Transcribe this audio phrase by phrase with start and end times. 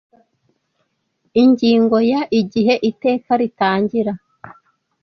[1.41, 4.13] Ingingo ya Igihe Iteka ritangira